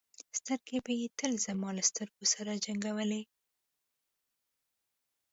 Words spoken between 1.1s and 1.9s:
تل زما له